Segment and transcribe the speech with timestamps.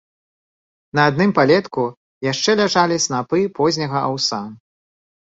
[0.99, 1.83] На адным палетку
[2.31, 4.45] яшчэ ляжалі снапы позняга аўса.